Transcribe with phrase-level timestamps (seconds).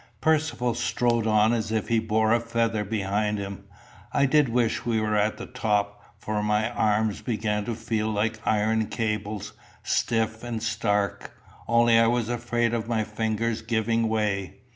[0.19, 3.65] Percivale strode on as if he bore a feather behind him.
[4.11, 8.39] I did wish we were at the top, for my arms began to feel like
[8.43, 9.53] iron cables,
[9.83, 11.37] stiff and stark
[11.67, 14.61] only I was afraid of my fingers giving way.